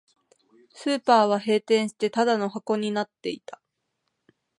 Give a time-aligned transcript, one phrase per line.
[0.73, 3.61] スーパーは閉店して、ただの箱になっていた